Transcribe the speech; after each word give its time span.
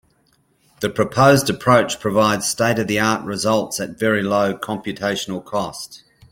The 0.79 0.89
proposed 0.89 1.47
approach 1.51 1.99
provides 1.99 2.47
state-of-the-art 2.47 3.23
results 3.23 3.79
at 3.79 3.99
very 3.99 4.23
low 4.23 4.55
computational 4.57 5.45
cost. 5.45 6.03